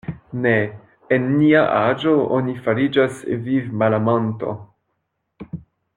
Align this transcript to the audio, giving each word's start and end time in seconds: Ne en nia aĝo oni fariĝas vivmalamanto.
Ne 0.43 0.53
en 1.17 1.27
nia 1.33 1.61
aĝo 1.81 2.15
oni 2.39 2.57
fariĝas 2.69 3.23
vivmalamanto. 3.45 4.59